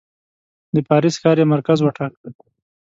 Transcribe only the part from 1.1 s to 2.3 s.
ښار یې مرکز وټاکه.